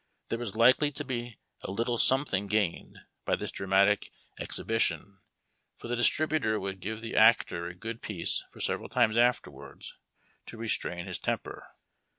[0.29, 5.19] There was likely to be a little something gained by this dramatic exhibition,
[5.77, 9.93] for the distributor would give the actor a good piece for several times afterwards,
[10.47, 11.75] to restrain his temper.